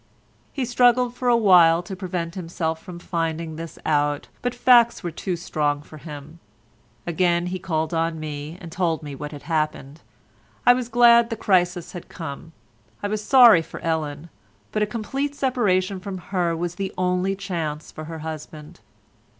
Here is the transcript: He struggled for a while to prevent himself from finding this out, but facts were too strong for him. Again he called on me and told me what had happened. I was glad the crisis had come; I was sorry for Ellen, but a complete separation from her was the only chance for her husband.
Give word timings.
He 0.51 0.65
struggled 0.65 1.13
for 1.13 1.27
a 1.27 1.37
while 1.37 1.83
to 1.83 1.95
prevent 1.95 2.33
himself 2.33 2.81
from 2.81 2.97
finding 2.97 3.55
this 3.55 3.77
out, 3.85 4.29
but 4.41 4.55
facts 4.55 5.03
were 5.03 5.11
too 5.11 5.35
strong 5.35 5.83
for 5.83 5.97
him. 5.99 6.39
Again 7.05 7.45
he 7.45 7.59
called 7.59 7.93
on 7.93 8.19
me 8.19 8.57
and 8.59 8.71
told 8.71 9.03
me 9.03 9.13
what 9.13 9.31
had 9.31 9.43
happened. 9.43 10.01
I 10.65 10.73
was 10.73 10.89
glad 10.89 11.29
the 11.29 11.35
crisis 11.35 11.91
had 11.91 12.09
come; 12.09 12.51
I 13.03 13.07
was 13.07 13.23
sorry 13.23 13.61
for 13.61 13.79
Ellen, 13.81 14.31
but 14.71 14.81
a 14.81 14.87
complete 14.87 15.35
separation 15.35 15.99
from 15.99 16.17
her 16.17 16.57
was 16.57 16.73
the 16.81 16.91
only 16.97 17.35
chance 17.35 17.91
for 17.91 18.05
her 18.05 18.17
husband. 18.25 18.79